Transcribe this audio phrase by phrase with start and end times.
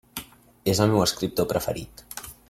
[0.73, 2.03] És el meu escriptor preferit.